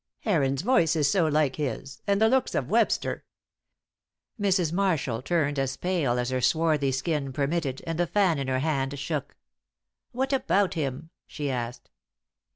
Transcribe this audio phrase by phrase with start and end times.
[0.21, 3.23] "Heron's voice is so like his and the looks of Webster."
[4.39, 4.73] Mrs.
[4.73, 8.97] Marshall turned as pale as her swarthy skin permitted, and the fan in her hand
[8.97, 9.35] shook.
[10.11, 11.91] "What about him?" she asked.